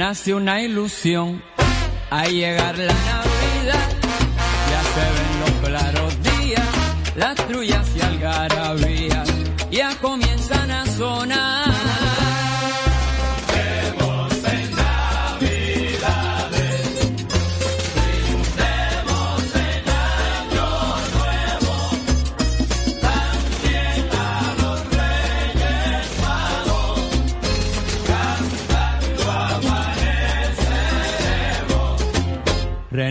[0.00, 1.42] Renace una ilusión
[2.08, 3.29] al llegar la Navidad.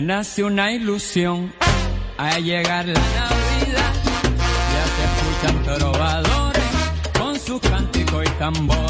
[0.00, 1.52] Renace una ilusión
[2.16, 3.92] al llegar la Navidad.
[4.72, 6.64] Ya se escuchan trovadores
[7.18, 8.89] con sus cánticos y tambores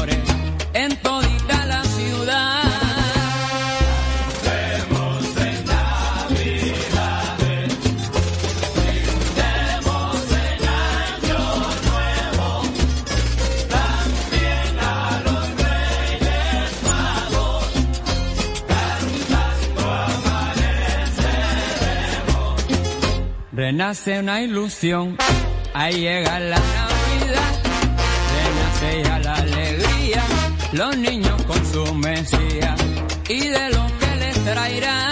[23.71, 25.15] Renace una ilusión
[25.73, 27.61] al llegar la Navidad.
[28.35, 30.23] Renace ya la alegría,
[30.73, 32.75] los niños con su mesía
[33.29, 35.10] y de lo que les traerán.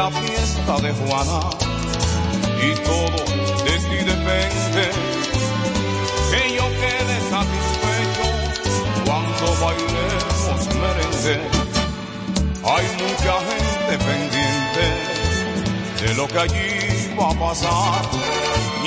[0.00, 1.40] La fiesta de Juana
[2.66, 3.20] y todo
[3.66, 4.84] de ti depende.
[6.30, 8.26] Que yo quede satisfecho
[9.04, 11.36] cuando bailemos merengue.
[12.72, 14.84] Hay mucha gente pendiente
[16.02, 18.02] de lo que allí va a pasar.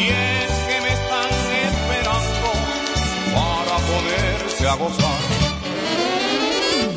[0.01, 1.29] Y es que me están
[1.69, 2.49] esperando
[3.35, 4.75] para ponerse a.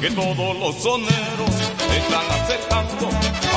[0.00, 1.55] Que todos los soneros
[1.98, 3.08] están acercando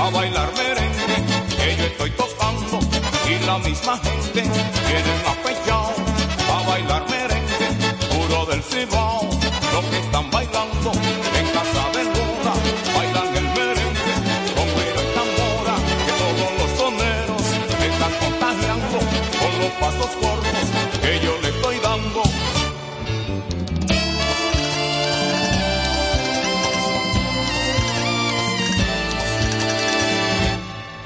[0.01, 1.17] a bailar merengue
[1.57, 2.79] que yo estoy tocando.
[3.27, 5.93] Y la misma gente tienen apechado
[6.53, 7.67] a bailar merengue
[8.09, 9.23] puro del cibao.
[9.73, 10.91] Los que están bailando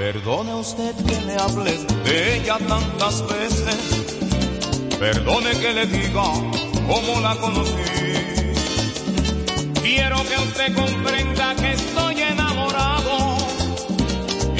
[0.03, 3.77] Perdone usted que le hable de ella tantas veces.
[4.99, 6.25] Perdone que le diga
[6.89, 7.71] cómo la conocí.
[9.81, 13.37] Quiero que usted comprenda que estoy enamorado.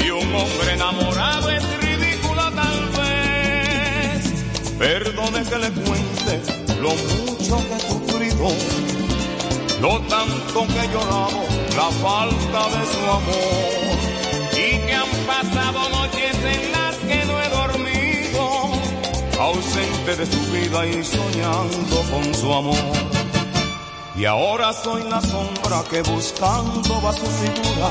[0.02, 4.24] Y un hombre enamorado es ridículo tal vez.
[4.78, 6.42] Perdone que le cuente
[6.80, 8.48] lo mucho que he sufrido.
[9.82, 13.83] Lo tanto que he la falta de su amor
[15.26, 18.72] pasado noches en las que no he dormido,
[19.40, 22.92] ausente de su vida y soñando con su amor.
[24.16, 27.90] Y ahora soy la sombra que buscando va su figura,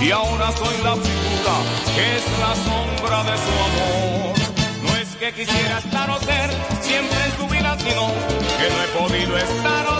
[0.00, 1.54] y ahora soy la figura
[1.94, 4.34] que es la sombra de su amor.
[4.84, 6.50] No es que quisiera estar o ser
[6.80, 8.06] siempre en su vida, sino
[8.58, 9.91] que no he podido estar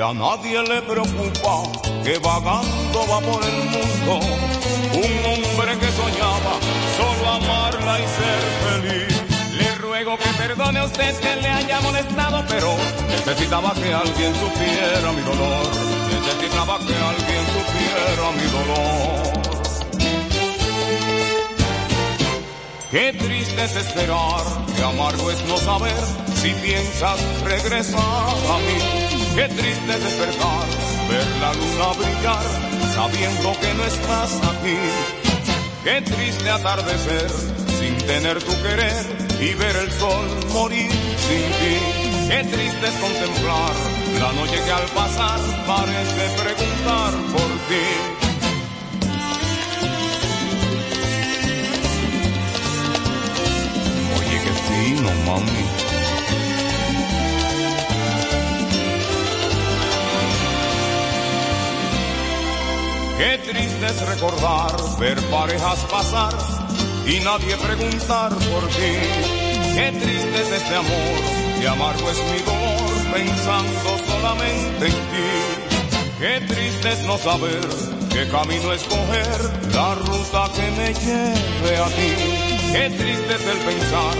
[0.00, 1.56] Y a nadie le preocupa
[2.02, 4.18] que vagando va por el mundo
[4.94, 6.54] un hombre que soñaba
[6.96, 9.22] solo amarla y ser feliz.
[9.58, 12.74] Le ruego que perdone a usted que le haya molestado, pero
[13.10, 15.66] necesitaba que alguien supiera mi dolor.
[16.14, 19.20] Necesitaba que alguien supiera mi dolor.
[22.90, 26.02] Qué triste es esperar, qué amargo es no saber
[26.36, 29.09] si piensas regresar a mí.
[29.34, 30.66] Qué triste es despertar,
[31.08, 32.44] ver la luna brillar,
[32.94, 34.76] sabiendo que no estás aquí.
[35.84, 37.30] Qué triste atardecer,
[37.78, 42.10] sin tener tu querer, y ver el sol morir sin ti.
[42.28, 43.72] Qué triste es contemplar
[44.20, 47.86] la noche que al pasar parece preguntar por ti.
[54.18, 55.89] Oye, qué fino, mami.
[63.20, 66.32] Qué triste es recordar, ver parejas pasar
[67.06, 68.92] y nadie preguntar por ti.
[69.74, 71.20] Qué triste es este amor,
[71.60, 75.30] y amargo es mi dolor pensando solamente en ti.
[76.18, 77.60] Qué triste es no saber
[78.08, 79.40] qué camino escoger,
[79.74, 82.12] la ruta que me lleve a ti.
[82.72, 84.14] Qué triste es el pensar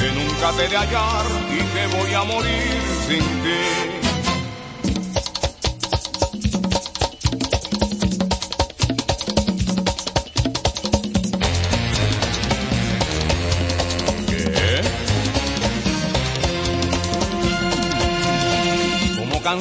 [0.00, 3.95] que nunca te de hallar y que voy a morir sin ti.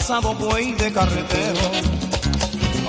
[0.07, 1.71] Cansado buey de carretero,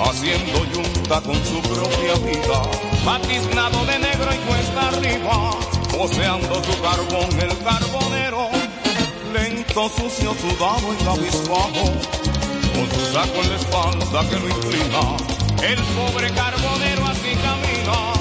[0.05, 2.61] haciendo yunta con su propia vida,
[3.03, 5.49] batiznado de negro y cuesta arriba,
[5.97, 8.49] poseando su carbón el carbonero,
[9.33, 11.85] lento, sucio, sudado y cabizbajo,
[12.75, 15.17] con su saco en la espalda que lo inclina.
[15.63, 18.13] El pobre carbonero así camina,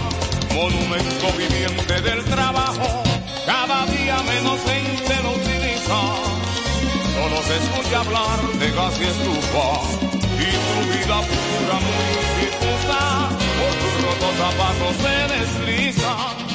[0.55, 3.03] monumento viviente del trabajo,
[3.45, 6.26] cada día menos gente lo utiliza.
[7.17, 9.69] Solo se escucha hablar de gas y estufa
[10.37, 12.07] y su vida pura muy
[12.41, 16.46] difusa por sus rotos zapatos se desliza.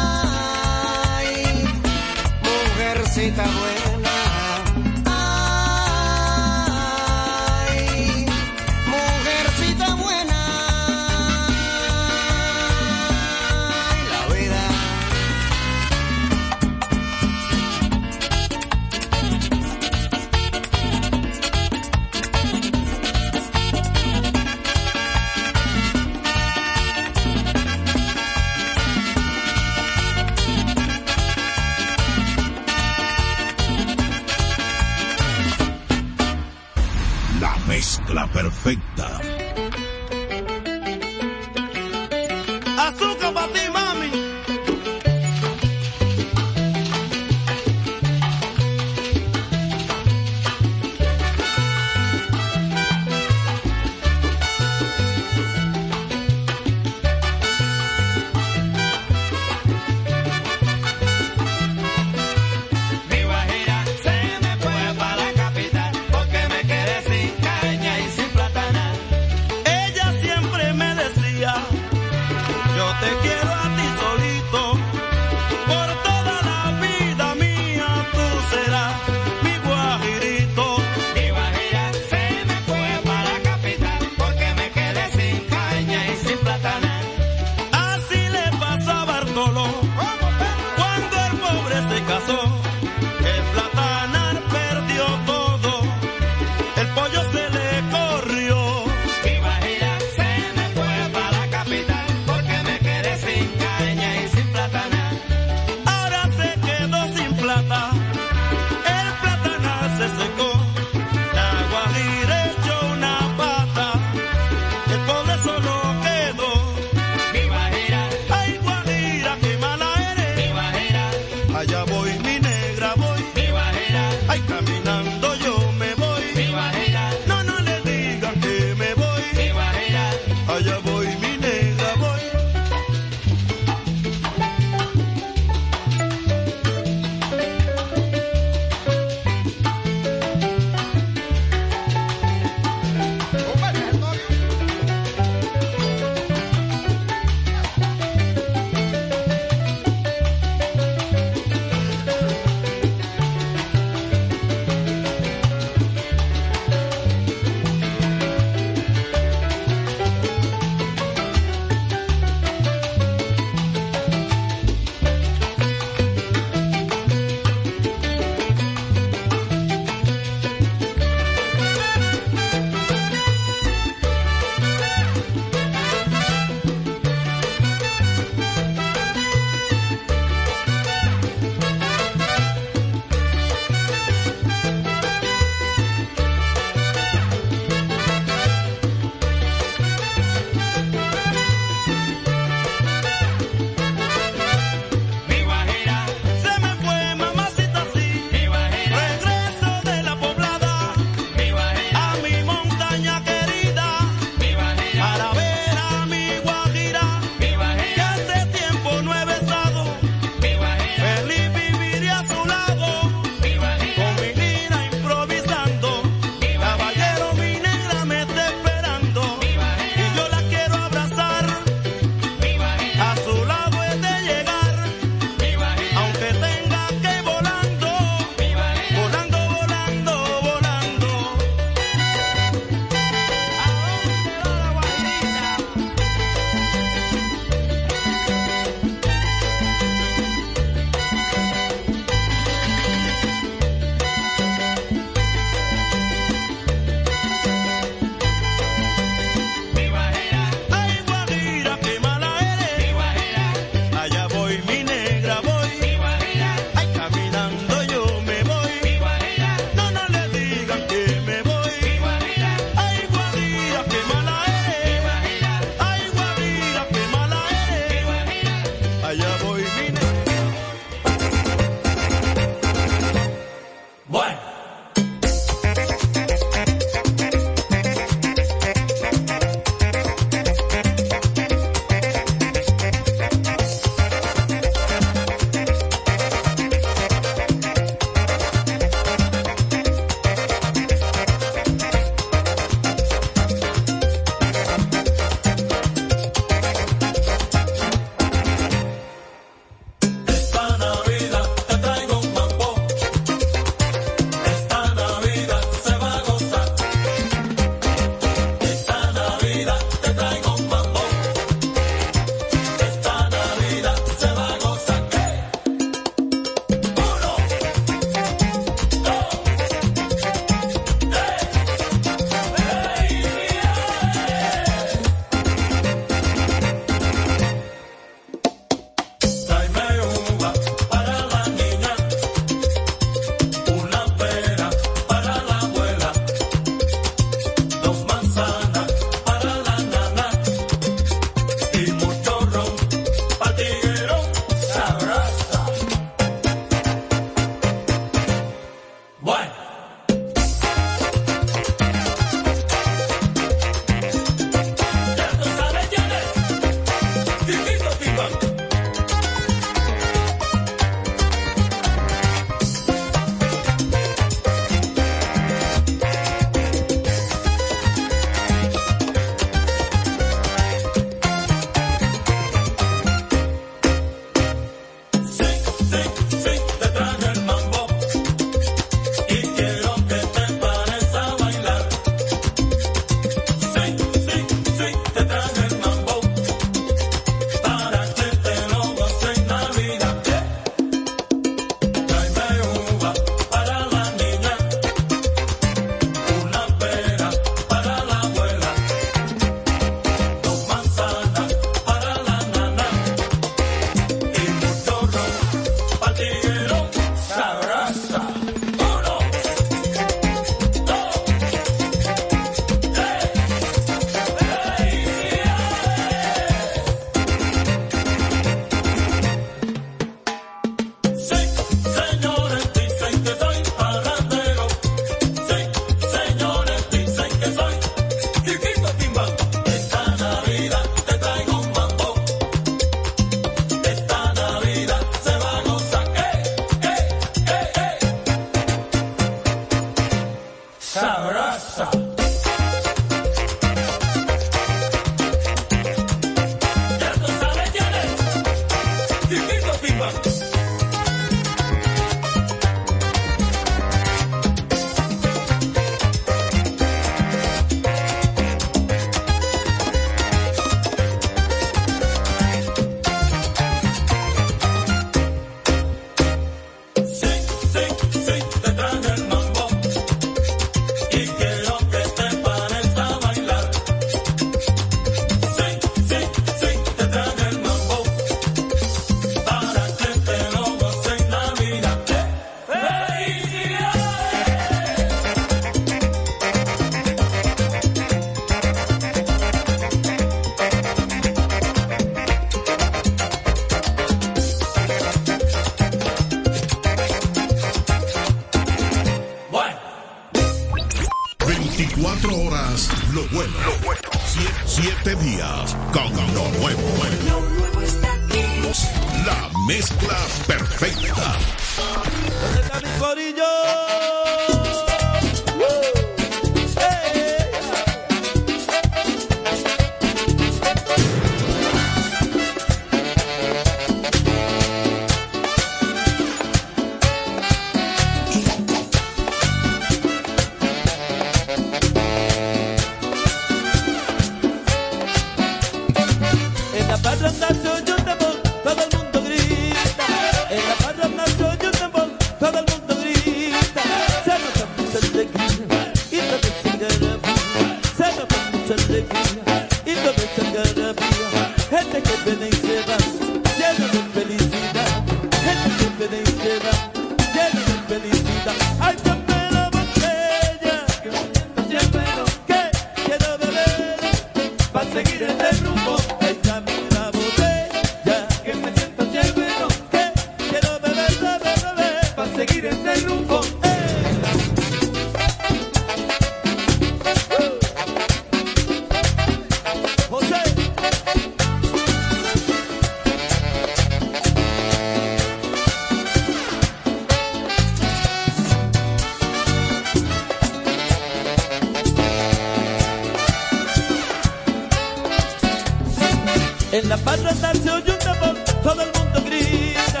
[596.82, 600.00] En la patria nació un Yuntapón, todo el mundo grita.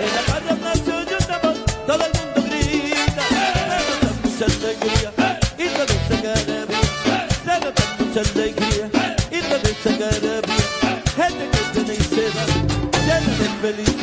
[0.00, 1.54] En la patria nació un Yuntapón,
[1.86, 3.22] todo el mundo grita.
[3.30, 5.10] Se nota mucha alegría
[5.56, 6.86] y todos se queremos.
[7.44, 8.86] Se nota mucha alegría
[9.30, 10.62] y todos se queremos.
[11.14, 12.44] Gente que tiene y se va,
[13.06, 13.95] llena de felicidad.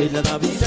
[0.00, 0.57] En la Navidad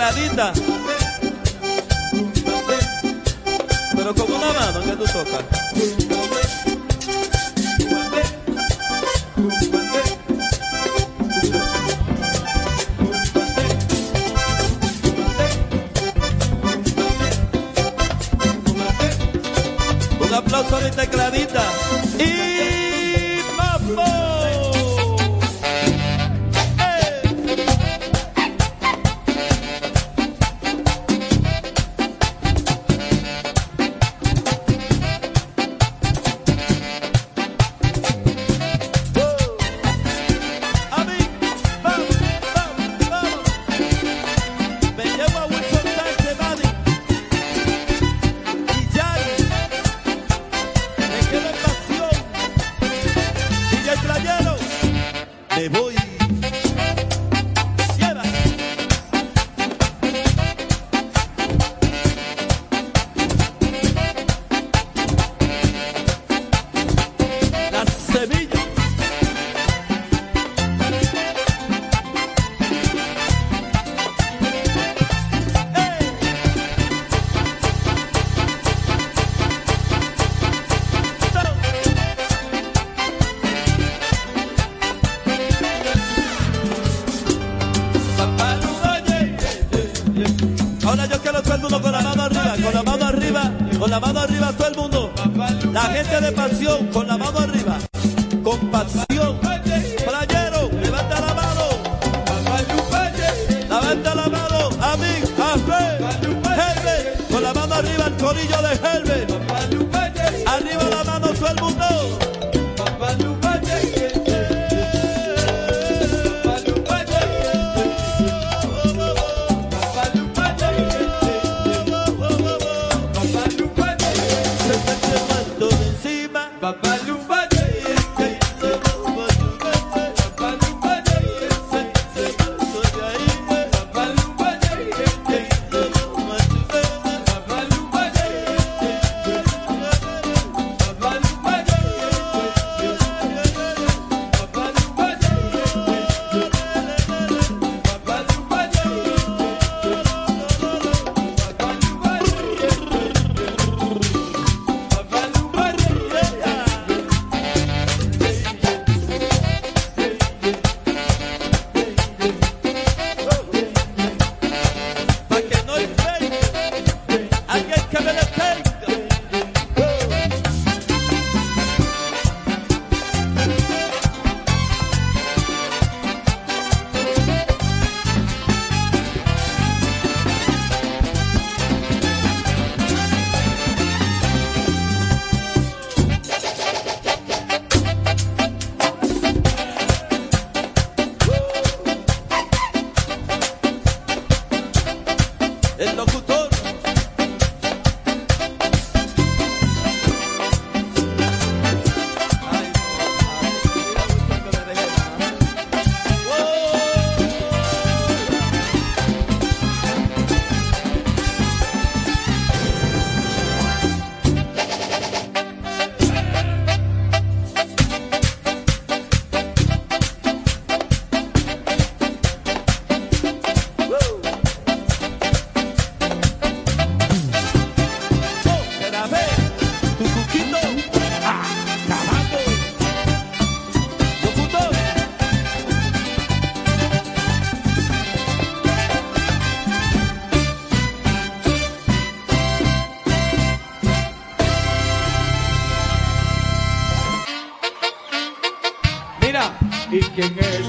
[0.00, 0.52] tecladita.
[3.96, 5.99] Pero con una mano que tú tocas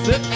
[0.06, 0.31] す。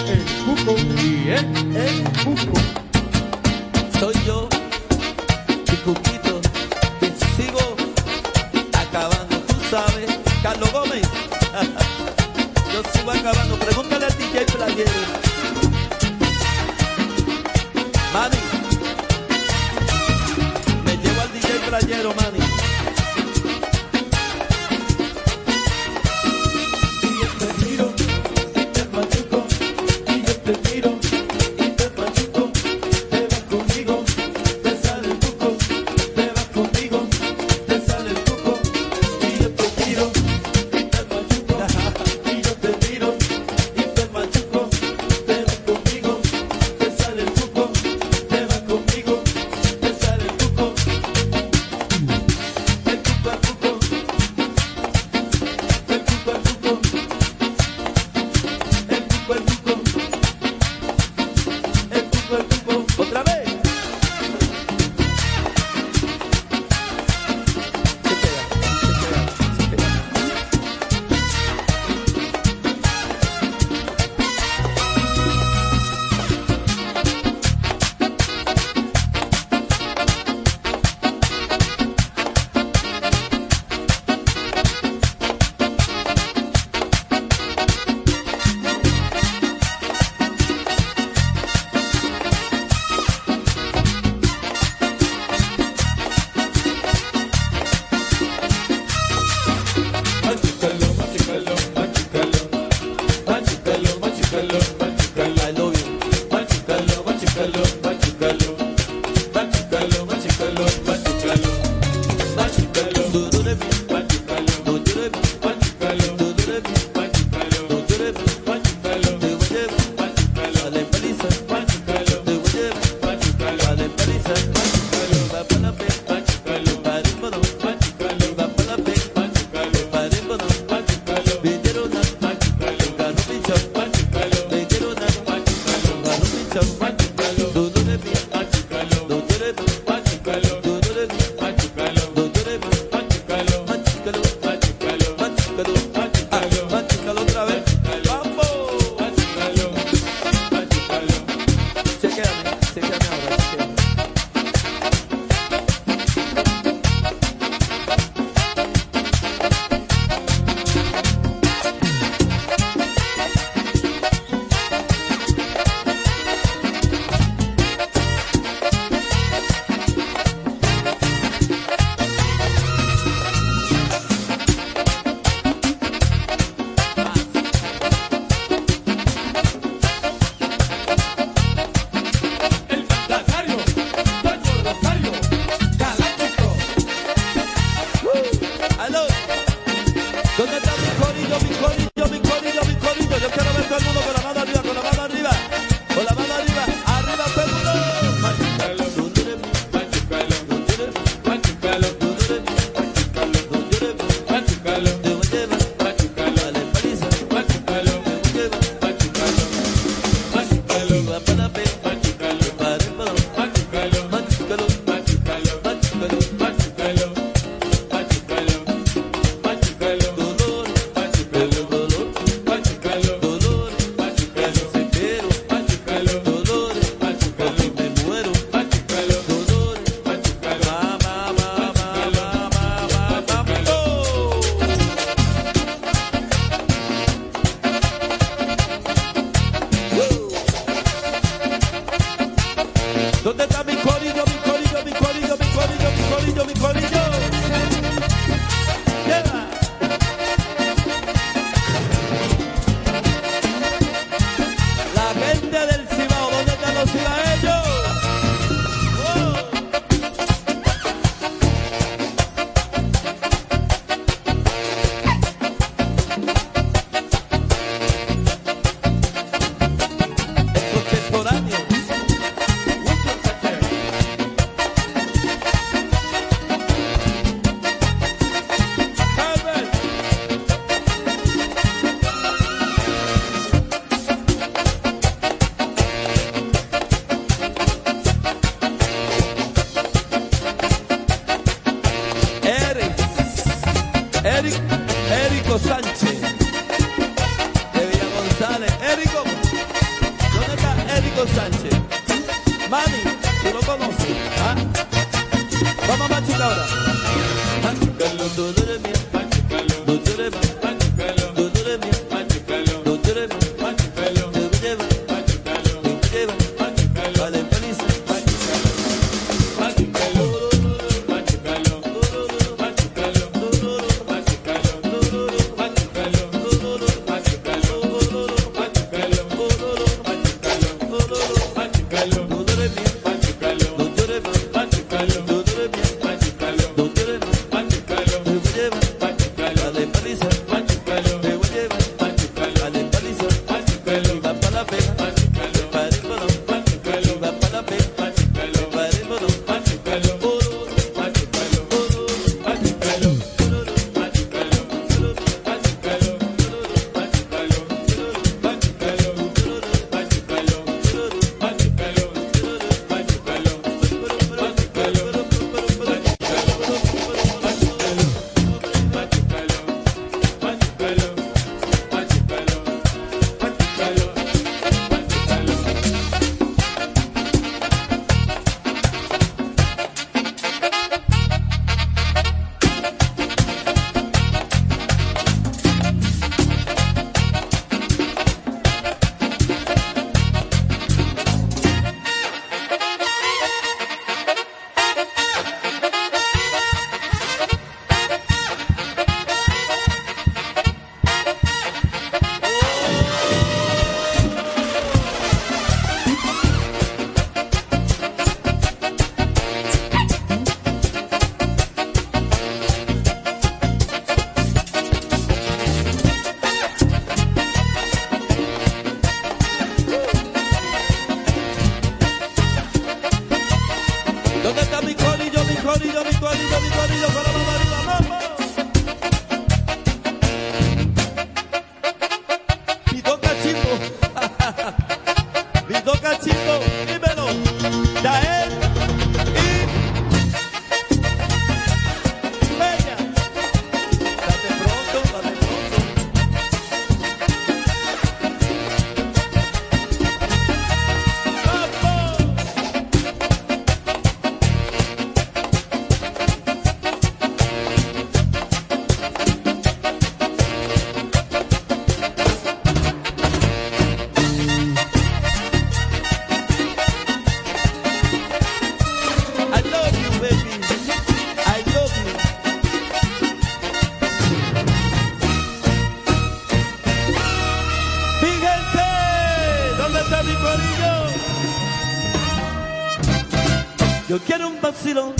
[484.07, 485.13] Yo quiero un vacilón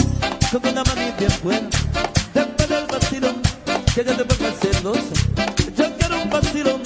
[0.52, 1.68] con una mami de afuera.
[2.34, 3.42] Después del vacilón,
[3.94, 5.16] que ya te vuelva celosa.
[5.76, 6.82] Yo quiero un vacilón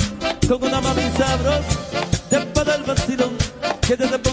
[0.48, 1.80] con una mami sabrosa.
[2.32, 3.38] Después del vacilón,
[3.82, 4.29] que ya te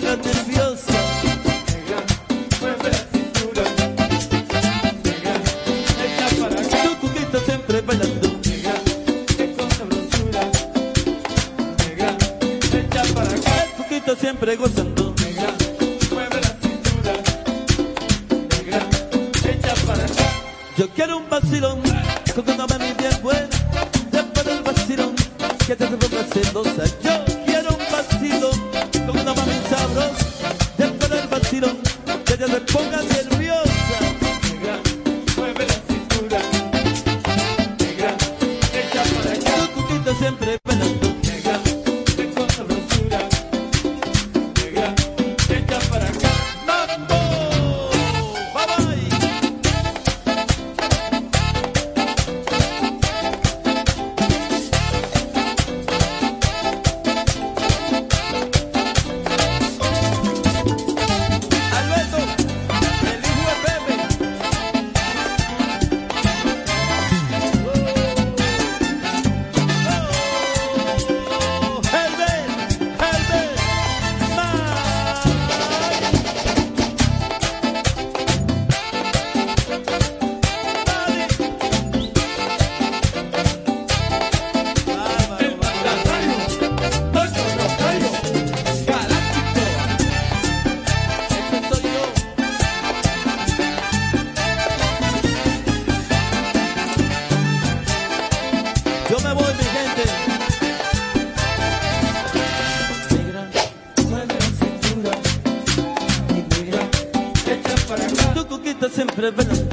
[109.34, 109.65] been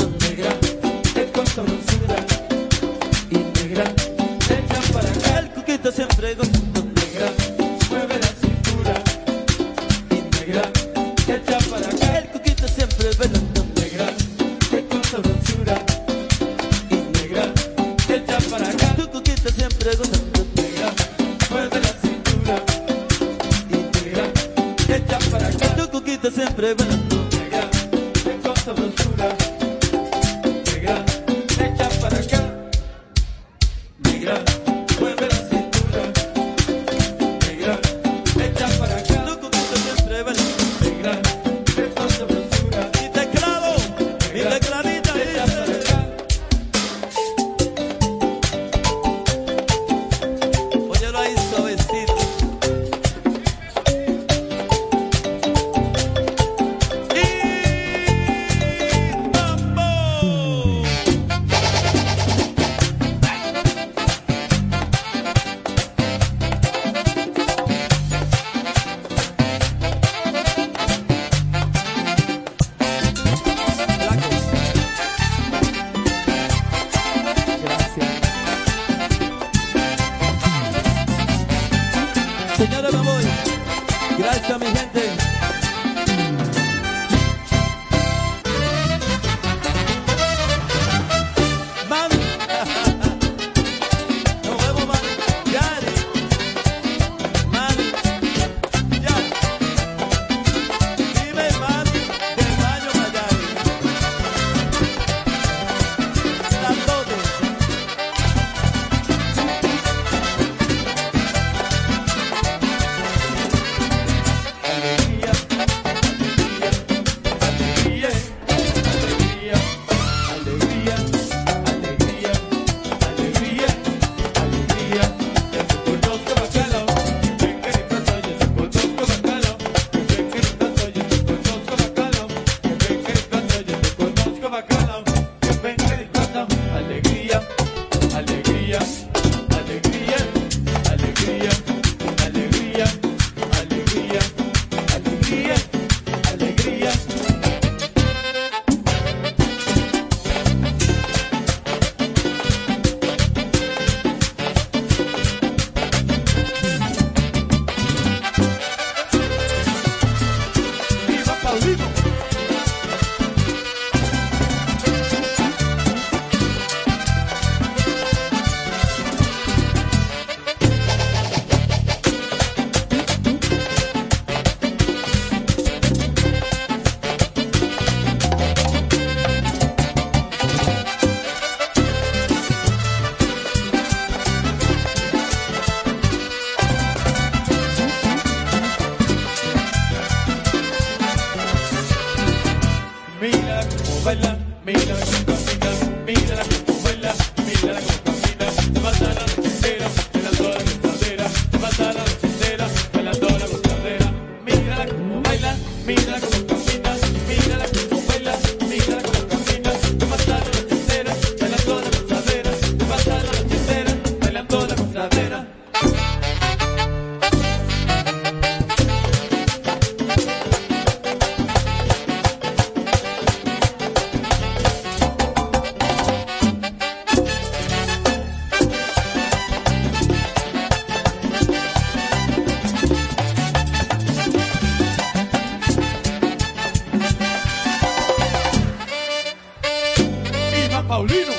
[240.94, 241.33] Paulino.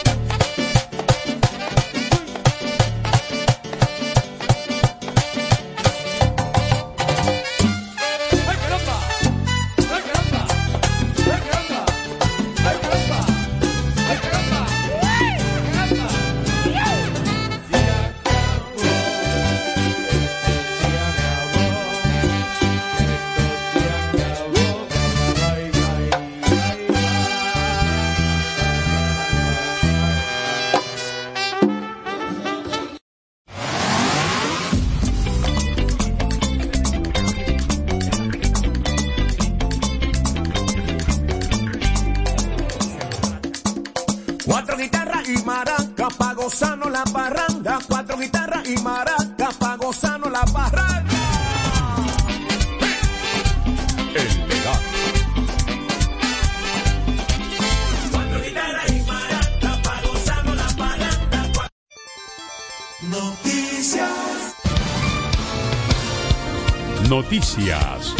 [67.35, 68.15] Noticias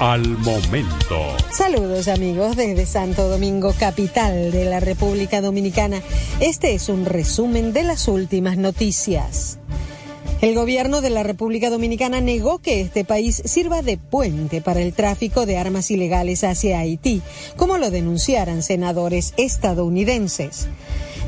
[0.00, 1.36] al momento.
[1.52, 6.02] Saludos amigos desde Santo Domingo, capital de la República Dominicana.
[6.40, 9.60] Este es un resumen de las últimas noticias.
[10.40, 14.94] El gobierno de la República Dominicana negó que este país sirva de puente para el
[14.94, 17.22] tráfico de armas ilegales hacia Haití,
[17.56, 20.66] como lo denunciaran senadores estadounidenses.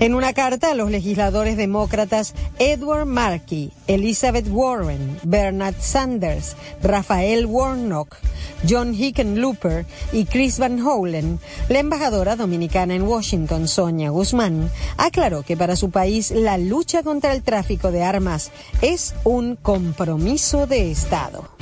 [0.00, 8.16] En una carta a los legisladores demócratas Edward Markey, Elizabeth Warren, Bernard Sanders, Rafael Warnock,
[8.68, 15.56] John Hickenlooper y Chris Van Holen, la embajadora dominicana en Washington, Sonia Guzmán, aclaró que
[15.56, 21.57] para su país la lucha contra el tráfico de armas es un compromiso de Estado.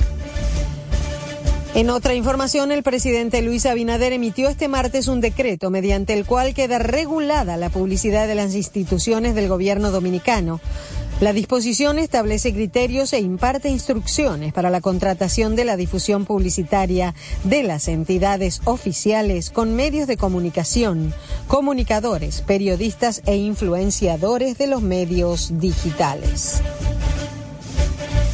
[1.77, 6.55] En otra información, el presidente Luis Abinader emitió este martes un decreto mediante el cual
[6.55, 10.59] queda regulada la publicidad de las instituciones del gobierno dominicano.
[11.21, 17.13] La disposición establece criterios e imparte instrucciones para la contratación de la difusión publicitaria
[17.43, 21.13] de las entidades oficiales con medios de comunicación,
[21.47, 26.59] comunicadores, periodistas e influenciadores de los medios digitales.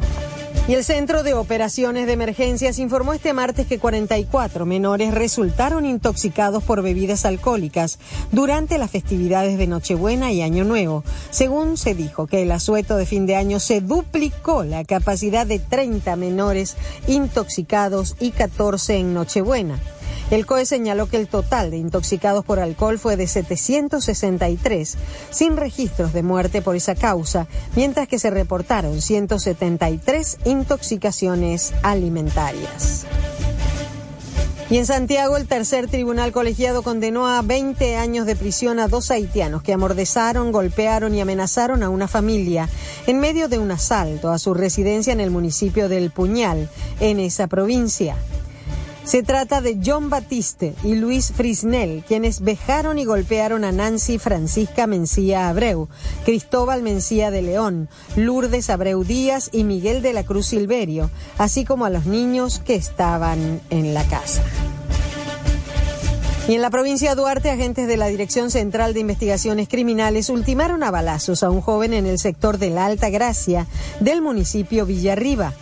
[0.67, 6.61] Y el Centro de Operaciones de Emergencias informó este martes que 44 menores resultaron intoxicados
[6.61, 7.99] por bebidas alcohólicas
[8.33, 11.05] durante las festividades de Nochebuena y Año Nuevo.
[11.29, 15.59] Según se dijo que el asueto de fin de año se duplicó la capacidad de
[15.59, 16.75] 30 menores
[17.07, 19.79] intoxicados y 14 en Nochebuena.
[20.29, 24.97] El COE señaló que el total de intoxicados por alcohol fue de 763,
[25.29, 33.05] sin registros de muerte por esa causa, mientras que se reportaron 173 intoxicaciones alimentarias.
[34.69, 39.11] Y en Santiago, el tercer tribunal colegiado condenó a 20 años de prisión a dos
[39.11, 42.67] haitianos que amordezaron, golpearon y amenazaron a una familia
[43.05, 46.69] en medio de un asalto a su residencia en el municipio del Puñal,
[46.99, 48.17] en esa provincia.
[49.07, 54.85] Se trata de John Batiste y Luis Frisnel, quienes vejaron y golpearon a Nancy Francisca
[54.85, 55.87] Mencía Abreu,
[56.25, 57.87] Cristóbal Mencía de León,
[58.17, 62.75] Lourdes Abreu Díaz y Miguel de la Cruz Silverio, así como a los niños que
[62.75, 64.43] estaban en la casa.
[66.49, 70.83] Y en la provincia de Duarte, agentes de la Dirección Central de Investigaciones Criminales ultimaron
[70.83, 73.67] a balazos a un joven en el sector de la Alta Gracia
[74.01, 75.53] del municipio Villarriba.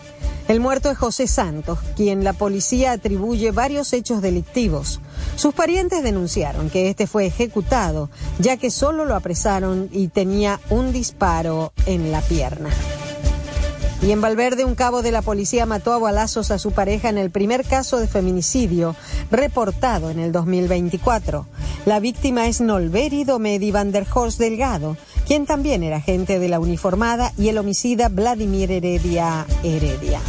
[0.48, 5.00] El muerto es José Santos, quien la policía atribuye varios hechos delictivos.
[5.36, 10.94] Sus parientes denunciaron que este fue ejecutado, ya que solo lo apresaron y tenía un
[10.94, 12.70] disparo en la pierna.
[14.04, 17.18] Y en Valverde, un cabo de la policía mató a balazos a su pareja en
[17.18, 18.96] el primer caso de feminicidio
[19.32, 21.48] reportado en el 2024.
[21.86, 26.60] La víctima es Nolberi Domedi van der Horst Delgado, quien también era agente de la
[26.60, 30.20] uniformada, y el homicida Vladimir Heredia Heredia.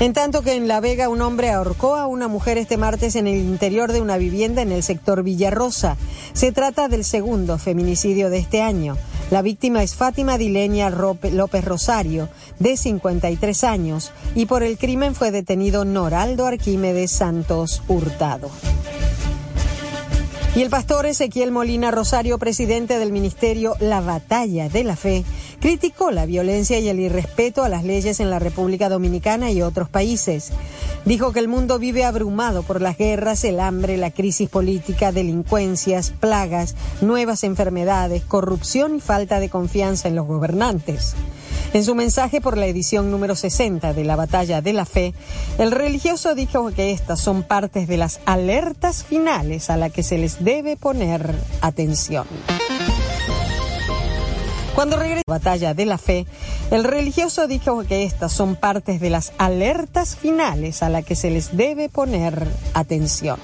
[0.00, 3.28] En tanto que en La Vega un hombre ahorcó a una mujer este martes en
[3.28, 5.96] el interior de una vivienda en el sector Villarrosa.
[6.32, 8.96] Se trata del segundo feminicidio de este año.
[9.30, 15.30] La víctima es Fátima Dilenia López Rosario, de 53 años, y por el crimen fue
[15.30, 18.50] detenido Noraldo Arquímedes Santos Hurtado.
[20.54, 25.24] Y el pastor Ezequiel Molina Rosario, presidente del ministerio La Batalla de la Fe,
[25.60, 29.88] criticó la violencia y el irrespeto a las leyes en la República Dominicana y otros
[29.88, 30.52] países.
[31.06, 36.10] Dijo que el mundo vive abrumado por las guerras, el hambre, la crisis política, delincuencias,
[36.10, 41.14] plagas, nuevas enfermedades, corrupción y falta de confianza en los gobernantes.
[41.72, 45.14] En su mensaje por la edición número 60 de la Batalla de la Fe,
[45.56, 50.18] el religioso dijo que estas son partes de las alertas finales a las que se
[50.18, 52.26] les debe poner atención.
[54.74, 56.26] Cuando regresa la batalla de la fe,
[56.70, 61.30] el religioso dijo que estas son partes de las alertas finales a las que se
[61.30, 63.38] les debe poner atención.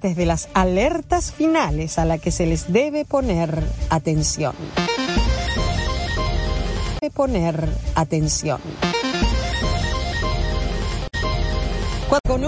[0.00, 4.54] Desde las alertas finales a las que se les debe poner atención
[7.08, 8.60] poner atención.
[12.10, 12.46] Cuando